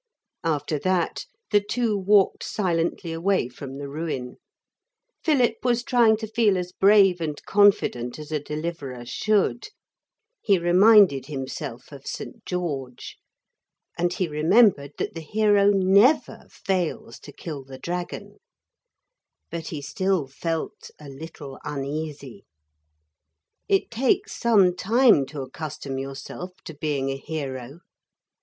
[0.43, 4.37] After that the two walked silently away from the ruin.
[5.23, 9.67] Philip was trying to feel as brave and confident as a Deliverer should.
[10.41, 12.43] He reminded himself of St.
[12.47, 13.19] George.
[13.95, 18.37] And he remembered that the hero never fails to kill the dragon.
[19.51, 22.45] But he still felt a little uneasy.
[23.69, 27.81] It takes some time to accustom yourself to being a hero.